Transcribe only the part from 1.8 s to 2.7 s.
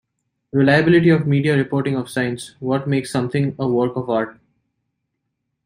of science",